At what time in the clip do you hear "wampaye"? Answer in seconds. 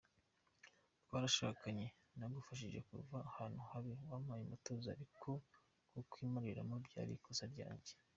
4.09-4.41